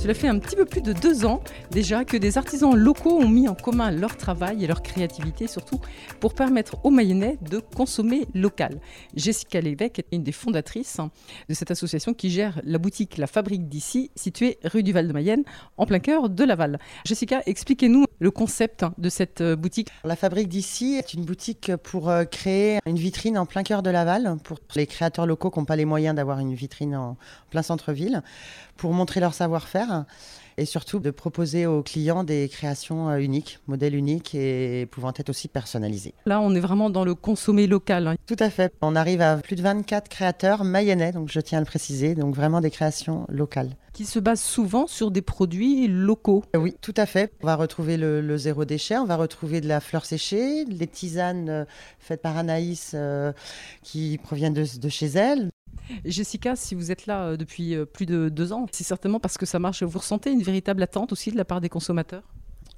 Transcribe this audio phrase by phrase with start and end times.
[0.00, 3.28] Cela fait un petit peu plus de deux ans déjà que des artisans locaux ont
[3.28, 5.78] mis en commun leur travail et leur créativité, surtout
[6.20, 8.80] pour permettre aux Mayennais de consommer local.
[9.14, 10.96] Jessica Lévesque est une des fondatrices
[11.50, 15.42] de cette association qui gère la boutique La Fabrique d'ici, située rue du Val-de-Mayenne,
[15.76, 16.78] en plein cœur de Laval.
[17.04, 19.88] Jessica, expliquez-nous le concept de cette boutique.
[20.04, 23.90] La Fabrique d'ici est une boutique pour euh, créer une vitrine en plein cœur de
[23.90, 27.16] Laval, pour les créateurs locaux qui n'ont pas les moyens d'avoir une vitrine en
[27.50, 28.22] plein centre-ville,
[28.76, 30.04] pour montrer leur savoir-faire
[30.58, 35.30] et surtout de proposer aux clients des créations euh, uniques, modèles uniques et pouvant être
[35.30, 36.14] aussi personnalisés.
[36.26, 38.06] Là, on est vraiment dans le consommer local.
[38.08, 38.16] hein.
[38.26, 38.72] Tout à fait.
[38.82, 42.34] On arrive à plus de 24 créateurs mayennais, donc je tiens à le préciser, donc
[42.34, 43.70] vraiment des créations locales.
[43.92, 46.44] qui se base souvent sur des produits locaux.
[46.54, 47.32] Euh, Oui, tout à fait.
[47.42, 50.86] On va retrouver le, le zéro déchet, on va retrouver de la fleur séchée, les
[50.86, 51.64] tisanes euh,
[51.98, 53.32] faites par Anaïs euh,
[53.82, 55.50] qui proviennent de, de chez elle.
[56.04, 59.38] Jessica, si vous êtes là euh, depuis euh, plus de deux ans, c'est certainement parce
[59.38, 59.82] que ça marche.
[59.82, 62.22] Vous ressentez une véritable attente aussi de la part des consommateurs?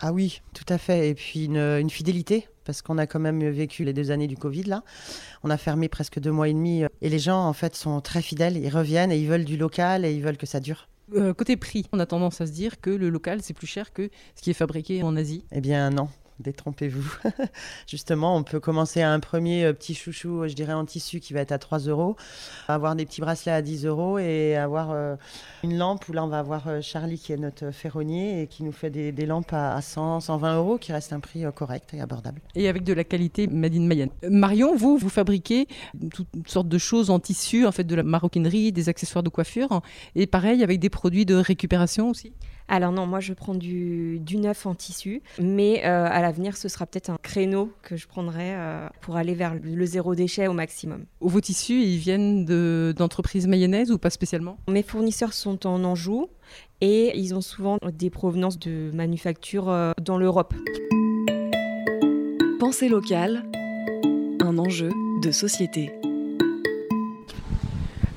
[0.00, 1.08] Ah oui, tout à fait.
[1.08, 4.36] Et puis une, une fidélité, parce qu'on a quand même vécu les deux années du
[4.36, 4.84] Covid là.
[5.42, 8.00] On a fermé presque deux mois et demi euh, et les gens en fait sont
[8.00, 8.56] très fidèles.
[8.56, 10.88] Ils reviennent et ils veulent du local et ils veulent que ça dure.
[11.14, 13.94] Euh, Côté prix, on a tendance à se dire que le local, c'est plus cher
[13.94, 15.44] que ce qui est fabriqué en Asie.
[15.50, 16.08] Eh bien non,
[16.40, 17.16] détrompez-vous.
[17.86, 21.20] Justement, on peut commencer à un premier euh, petit chouchou, euh, je dirais en tissu,
[21.20, 22.16] qui va être à 3 euros,
[22.68, 25.16] avoir des petits bracelets à 10 euros et avoir euh,
[25.64, 28.72] une lampe où là on va avoir Charlie qui est notre ferronnier et qui nous
[28.72, 32.40] fait des, lampes à, à 100, 120 euros, qui reste un prix correct et abordable.
[32.54, 34.10] Et avec de la qualité Made in Mayenne.
[34.28, 35.66] Marion, vous, vous fabriquez
[36.12, 39.82] toutes sortes de choses en tissu, en fait de la maroquinerie, des accessoires de coiffure,
[40.14, 42.32] et pareil avec des produits de récupération aussi?
[42.68, 46.68] Alors non, moi je prends du, du neuf en tissu, mais euh, à l'avenir ce
[46.68, 50.52] sera peut-être un créneau que je prendrai euh, pour aller vers le zéro déchet au
[50.52, 51.04] maximum.
[51.20, 54.58] Vos tissus, ils viennent de- d'entreprises mayonnaises ou pas spécialement?
[54.68, 56.28] Mes fournisseurs sont en Anjou
[56.80, 60.54] et ils ont souvent des provenances de manufactures euh, dans l'Europe.
[62.60, 63.44] Pensée locale,
[64.40, 64.90] un enjeu
[65.22, 65.90] de société.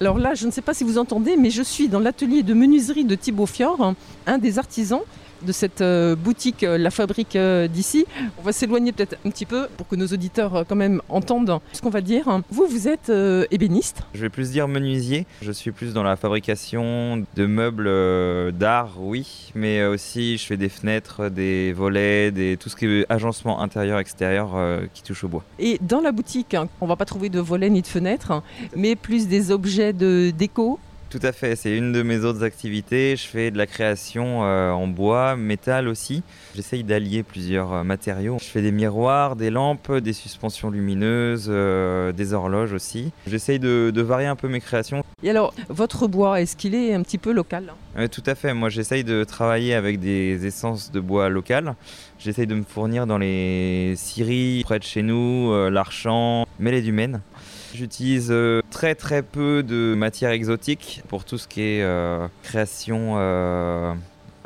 [0.00, 2.54] Alors là, je ne sais pas si vous entendez, mais je suis dans l'atelier de
[2.54, 3.94] menuiserie de Thibaut Fior,
[4.26, 5.02] un des artisans
[5.42, 8.06] de cette euh, boutique, euh, la fabrique euh, d'ici.
[8.38, 11.80] On va s'éloigner peut-être un petit peu pour que nos auditeurs quand même entendent ce
[11.80, 12.40] qu'on va dire.
[12.50, 13.12] Vous, vous êtes
[13.50, 14.02] ébéniste.
[14.14, 15.26] Je vais plus dire menuisier.
[15.42, 20.68] Je suis plus dans la fabrication de meubles d'art, oui, mais aussi je fais des
[20.68, 25.44] fenêtres, des volets, des tout ce qui est agencement intérieur-extérieur euh, qui touche au bois.
[25.58, 28.42] Et dans la boutique, hein, on va pas trouver de volets ni de fenêtres, hein,
[28.76, 30.78] mais plus des objets de déco.
[31.10, 33.16] Tout à fait, c'est une de mes autres activités.
[33.16, 36.22] Je fais de la création euh, en bois, métal aussi.
[36.54, 38.36] J'essaye d'allier plusieurs euh, matériaux.
[38.38, 43.10] Je fais des miroirs, des lampes, des suspensions lumineuses, euh, des horloges aussi.
[43.26, 45.02] J'essaye de, de varier un peu mes créations.
[45.22, 48.08] Et alors, votre bois, est-ce qu'il est un petit peu local hein?
[48.08, 48.52] Tout à fait.
[48.52, 51.74] Moi, j'essaye de travailler avec des essences de bois locales.
[52.18, 57.22] J'essaye de me fournir dans les scieries près de chez nous, l'Archamp, Mêlée du Maine.
[57.74, 63.14] J'utilise euh, très très peu de matières exotiques pour tout ce qui est euh, création
[63.16, 63.94] euh,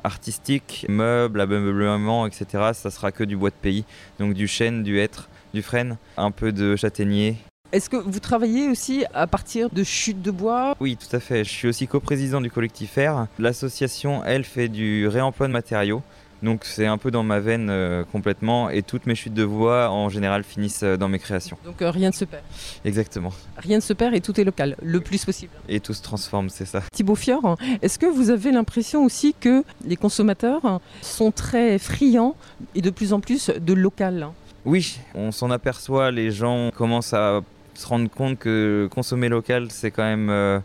[0.03, 2.71] artistique, meubles, ameublement, etc.
[2.73, 3.85] Ça sera que du bois de pays,
[4.19, 7.37] donc du chêne, du hêtre, du frêne, un peu de châtaignier,
[7.73, 10.75] Est-ce que vous travaillez aussi à partir de chutes de bois?
[10.81, 11.45] Oui, tout à fait.
[11.45, 13.27] Je suis aussi coprésident du collectif R.
[13.39, 16.03] L'association, elle, fait du réemploi de matériaux.
[16.43, 19.91] Donc c'est un peu dans ma veine euh, complètement et toutes mes chutes de bois
[19.91, 21.57] en général finissent euh, dans mes créations.
[21.65, 22.43] Donc euh, rien ne se perd.
[22.85, 23.33] Exactement.
[23.59, 25.53] Rien ne se perd et tout est local, le plus possible.
[25.69, 26.83] Et tout se transforme, c'est ça.
[26.93, 32.35] Thibaut Fior, est-ce que vous avez l'impression aussi que les consommateurs sont très friands
[32.75, 34.29] et de plus en plus de local?
[34.65, 37.41] Oui, on s'en aperçoit, les gens commencent à
[37.75, 40.63] se rendre compte que consommer local, c'est quand même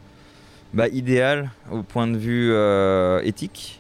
[0.74, 2.54] bah, idéal au point de vue
[3.28, 3.80] éthique,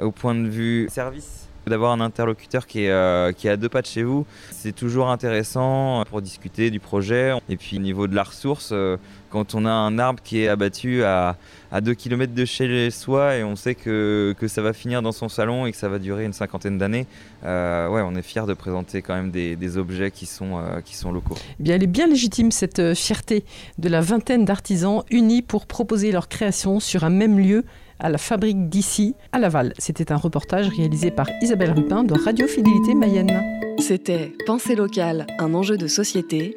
[0.00, 1.48] au point de vue service.
[1.66, 4.72] D'avoir un interlocuteur qui est, euh, qui est à deux pas de chez vous, c'est
[4.72, 7.34] toujours intéressant pour discuter du projet.
[7.50, 8.96] Et puis au niveau de la ressource, euh,
[9.30, 11.36] quand on a un arbre qui est abattu à,
[11.70, 15.12] à 2 km de chez soi et on sait que, que ça va finir dans
[15.12, 17.06] son salon et que ça va durer une cinquantaine d'années,
[17.44, 20.80] euh, ouais, on est fier de présenter quand même des, des objets qui sont, euh,
[20.80, 21.36] qui sont locaux.
[21.60, 23.44] Eh bien, elle est bien légitime cette euh, fierté
[23.78, 27.64] de la vingtaine d'artisans unis pour proposer leur création sur un même lieu
[28.00, 29.74] à la fabrique d'ici, à Laval.
[29.78, 33.42] C'était un reportage réalisé par Isabelle Rupin de Radio Fidélité Mayenne.
[33.78, 36.56] C'était Pensée locale, un enjeu de société.